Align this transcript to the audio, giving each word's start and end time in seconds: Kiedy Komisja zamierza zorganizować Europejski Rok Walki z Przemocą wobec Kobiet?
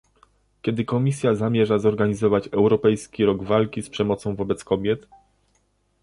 Kiedy 0.61 0.85
Komisja 0.85 1.35
zamierza 1.35 1.79
zorganizować 1.79 2.47
Europejski 2.51 3.25
Rok 3.25 3.43
Walki 3.43 3.81
z 3.81 3.89
Przemocą 3.89 4.35
wobec 4.35 4.63
Kobiet? 4.63 5.07